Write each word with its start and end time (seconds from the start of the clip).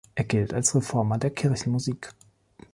Er 0.15 0.23
gilt 0.23 0.51
als 0.51 0.73
ein 0.73 0.79
Reformer 0.79 1.19
der 1.19 1.29
Kirchenmusik. 1.29 2.15